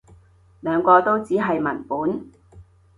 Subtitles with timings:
[0.61, 2.31] 兩個都只係文本